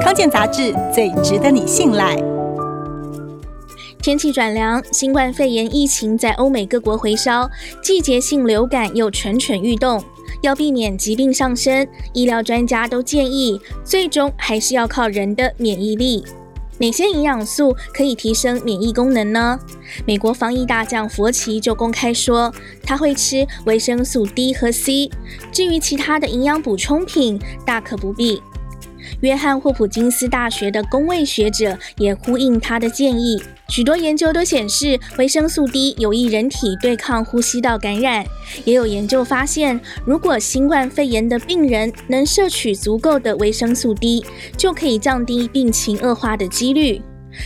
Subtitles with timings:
[0.00, 2.16] 康健杂志最值得你信赖。
[4.00, 7.48] 天气转凉，新冠肺炎疫情在欧美各国回烧，
[7.82, 10.02] 季节性流感又蠢蠢欲动。
[10.40, 16.24] 要避免疾病上升，医疗专家都建议，最终还是要靠人的免疫力。
[16.78, 19.60] 哪些营养素可以提升免疫功能呢？
[20.06, 22.50] 美国防疫大将佛奇就公开说，
[22.82, 25.10] 他会吃维生素 D 和 C。
[25.52, 28.42] 至于其他的营养补充品，大可不必。
[29.20, 33.42] 约翰霍普金斯大学的工位学者也呼应他的建议。
[33.68, 38.24] 许多研究都显示，维生素 D 有益人体对抗呼吸道感染。
[38.64, 44.24] 也有研究发现，如果新冠肺炎的病人能摄取足够的维生素 D，
[44.56, 47.00] 就可以降低病情恶化的几率。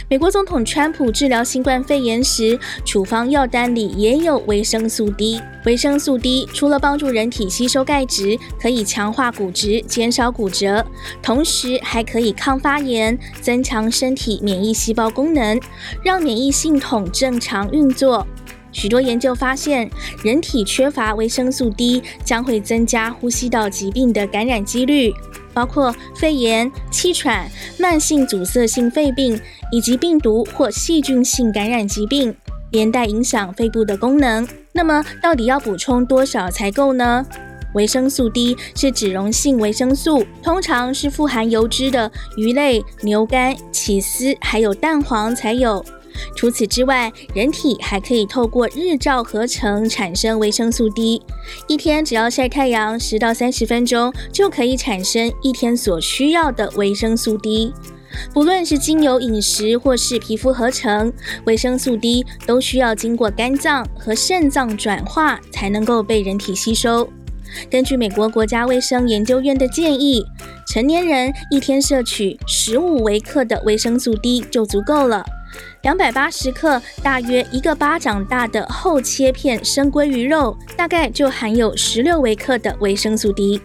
[0.09, 5.41] 美国总统川普治疗新冠肺炎时，处方药单里也有维生素 D。
[5.65, 10.85] 维生素 D 除了帮助人体吸收钙质，可以强化骨质，减少骨折，
[11.23, 15.59] 同时还可以抗发炎，增强身体免疫细胞功能，
[16.03, 18.27] 让免疫系统正常运作。
[18.75, 19.89] 许多研究发现，
[20.23, 25.11] 人体缺乏维生素 D 将会增加呼吸道疾病的感染几率。
[25.55, 32.35] 包括肺炎、气喘、慢性阻塞性肺病以及病毒或细菌性感染疾病，
[32.73, 34.47] 连带影响肺部的功能。
[34.73, 37.25] 那么，到底要补充多少才够呢？
[37.75, 45.85] 维生素 D 是脂溶性维生素，通常是富含油脂的鱼类、牛肝、起司还有蛋黄才有。
[46.37, 51.23] 除此之外，人体还可以透过日照合成产生维生素 D。
[51.67, 57.73] 一天只要晒太阳十到三十分钟，就可以产生一天所需要的维生素 D。
[58.33, 61.13] 不论是经由饮食或是皮肤合成，
[61.47, 67.09] 维生素 D 都需要经过肝脏和肾脏转化才能够被人体吸收。
[67.69, 70.25] 根据美国国家卫生研究院的建议，
[70.67, 75.25] 成年人一天摄取十五微克的维生素 D 就足够了。
[75.83, 83.61] 两百八十克，大约一个巴掌大的厚切片生鲑鱼肉，大概就含有十六微克的维生素 D。